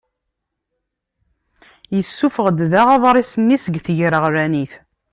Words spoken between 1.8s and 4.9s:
Yessuffuɣ-d daɣ aḍris-nni seg tegreɣlanit.